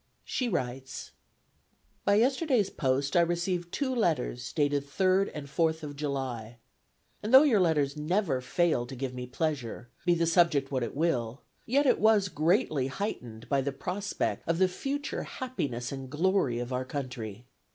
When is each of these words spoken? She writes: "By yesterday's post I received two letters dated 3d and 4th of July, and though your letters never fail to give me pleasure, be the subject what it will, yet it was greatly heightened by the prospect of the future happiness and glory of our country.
She 0.25 0.49
writes: 0.49 1.11
"By 2.05 2.15
yesterday's 2.15 2.71
post 2.71 3.15
I 3.15 3.21
received 3.21 3.71
two 3.71 3.93
letters 3.93 4.51
dated 4.51 4.83
3d 4.89 5.29
and 5.35 5.45
4th 5.45 5.83
of 5.83 5.95
July, 5.95 6.57
and 7.21 7.31
though 7.31 7.43
your 7.43 7.59
letters 7.59 7.95
never 7.95 8.41
fail 8.41 8.87
to 8.87 8.95
give 8.95 9.13
me 9.13 9.27
pleasure, 9.27 9.89
be 10.03 10.15
the 10.15 10.25
subject 10.25 10.71
what 10.71 10.81
it 10.81 10.95
will, 10.97 11.43
yet 11.67 11.85
it 11.85 11.99
was 11.99 12.29
greatly 12.29 12.87
heightened 12.87 13.47
by 13.47 13.61
the 13.61 13.71
prospect 13.71 14.41
of 14.49 14.57
the 14.57 14.67
future 14.67 15.21
happiness 15.21 15.91
and 15.91 16.09
glory 16.09 16.57
of 16.57 16.73
our 16.73 16.83
country. 16.83 17.45